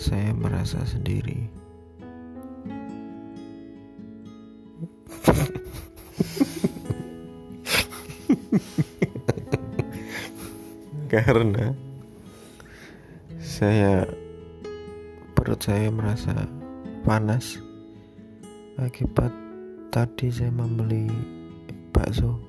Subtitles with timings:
[0.00, 1.44] saya merasa sendiri.
[11.12, 11.76] Karena
[13.44, 14.08] saya
[15.36, 16.48] perut saya merasa
[17.04, 17.60] panas
[18.80, 19.28] akibat
[19.92, 21.12] tadi saya membeli
[21.92, 22.40] bakso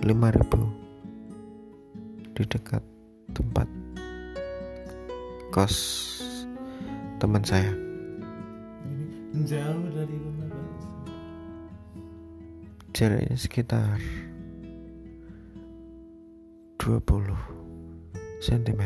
[0.00, 0.08] 5000
[2.32, 2.80] di dekat
[3.36, 3.68] tempat
[5.56, 6.20] kos
[7.16, 7.72] teman saya.
[9.32, 10.52] Ini jauh dari rumah
[12.92, 13.96] jaraknya sekitar
[16.76, 17.32] 20
[18.44, 18.82] cm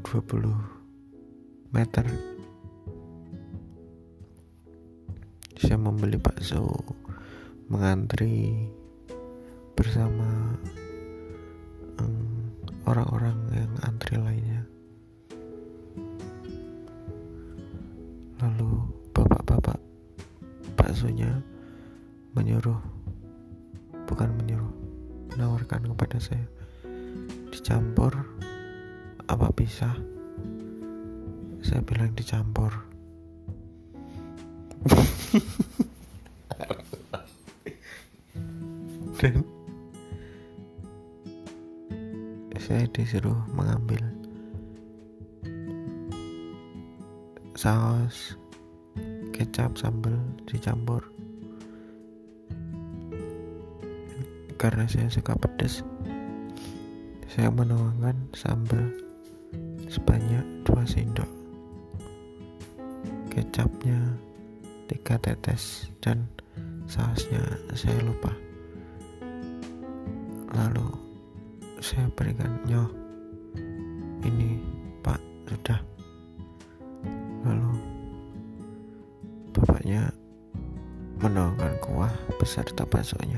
[0.00, 2.06] 20 meter.
[5.60, 6.72] Saya membeli bakso
[7.68, 8.64] mengantri
[9.76, 10.56] bersama
[12.84, 14.64] orang-orang yang antri lainnya.
[18.44, 18.84] Lalu
[19.16, 19.80] bapak-bapak
[20.76, 21.40] baksonya
[22.36, 22.80] menyuruh
[24.04, 24.72] bukan menyuruh
[25.32, 26.44] menawarkan kepada saya
[27.48, 28.12] dicampur
[29.24, 29.96] apa bisa
[31.64, 32.68] saya bilang dicampur.
[39.24, 39.53] Dan
[43.04, 44.00] disuruh mengambil
[47.52, 48.32] saus
[49.28, 50.16] kecap sambal
[50.48, 51.04] dicampur.
[54.56, 55.84] Karena saya suka pedas
[57.28, 58.88] saya menuangkan sambal
[59.92, 61.28] sebanyak 2 sendok.
[63.28, 64.00] Kecapnya
[64.88, 66.24] tiga tetes dan
[66.88, 67.44] sausnya
[67.76, 68.32] saya lupa.
[70.56, 71.13] Lalu
[71.84, 72.88] saya berikan nyoh
[74.24, 74.56] ini
[75.04, 75.76] pak sudah.
[77.44, 77.76] Lalu
[79.52, 80.08] bapaknya
[81.20, 82.08] menuangkan kuah
[82.40, 83.36] beserta baksonya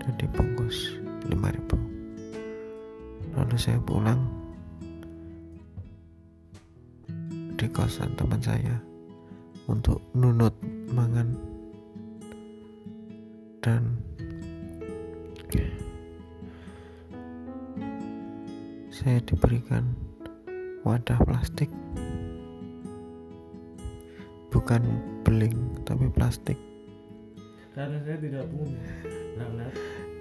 [0.00, 0.96] dan dibungkus
[1.28, 4.24] 5000 lalu saya pulang
[7.60, 8.80] di kosan teman saya
[9.68, 10.56] untuk nunut
[10.90, 11.36] mangan
[13.62, 13.94] dan
[19.02, 19.82] saya diberikan
[20.86, 21.66] wadah plastik.
[24.54, 24.78] Bukan
[25.26, 26.54] beling tapi plastik.
[27.74, 28.78] Karena saya tidak punya.
[29.34, 29.66] Karena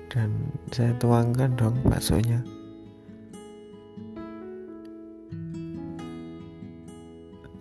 [0.09, 0.33] dan
[0.73, 2.41] saya tuangkan dong baksonya.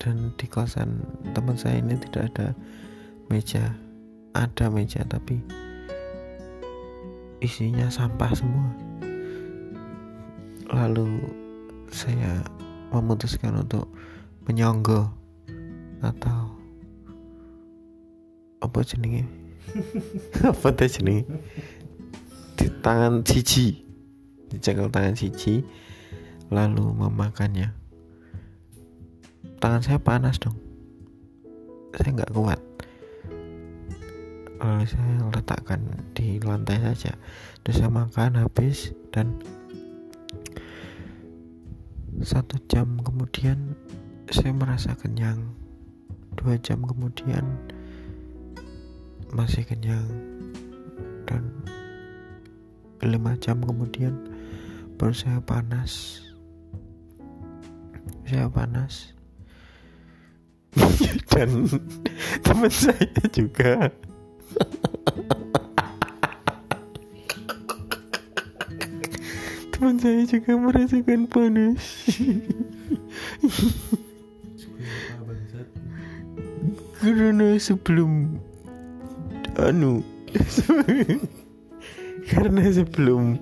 [0.00, 1.04] Dan di kosan
[1.36, 2.48] teman saya ini tidak ada
[3.28, 3.76] meja.
[4.32, 5.36] Ada meja tapi
[7.44, 8.90] isinya sampah semua
[10.70, 11.18] lalu
[11.90, 12.46] saya
[12.94, 13.90] memutuskan untuk
[14.46, 15.10] menyonggo
[16.02, 16.54] atau
[18.60, 19.24] apa jenenge?
[20.50, 20.90] Apa teh
[22.60, 23.86] di tangan siji.
[24.50, 25.62] Dicekel tangan siji
[26.50, 27.70] lalu memakannya.
[29.62, 30.58] Tangan saya panas dong.
[31.94, 32.60] Saya nggak kuat.
[34.60, 35.80] Lalu saya letakkan
[36.12, 37.16] di lantai saja.
[37.62, 39.38] Terus saya makan habis dan
[42.20, 43.72] satu jam kemudian
[44.28, 45.40] saya merasa kenyang.
[46.36, 47.44] Dua jam kemudian
[49.32, 50.04] masih kenyang.
[51.24, 51.48] Dan
[53.00, 54.12] lima jam kemudian
[55.00, 56.20] perut saya panas.
[58.28, 59.16] Saya panas.
[61.32, 61.66] Dan
[62.44, 63.88] teman saya juga
[69.80, 71.80] teman saya juga merasakan panas.
[77.00, 78.36] Karena sebelum
[79.56, 80.04] anu
[82.28, 83.40] karena sebelum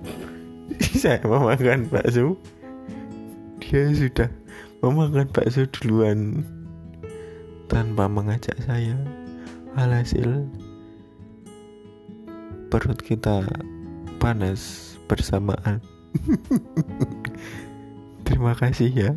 [0.79, 2.39] saya memakan bakso
[3.59, 4.31] dia sudah
[4.79, 6.47] memakan bakso duluan
[7.67, 8.95] tanpa mengajak saya.
[9.75, 10.47] Alhasil
[12.71, 13.43] perut kita
[14.23, 15.83] panas bersamaan
[18.27, 19.11] terima kasih ya